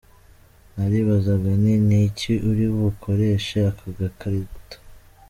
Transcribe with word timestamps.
Naribazaga 0.75 1.49
nti 1.61 1.73
‘n’iki 1.87 2.33
uri 2.49 2.65
bukoreshe 2.75 3.57
aka 3.71 3.87
gakarito’. 3.99 4.77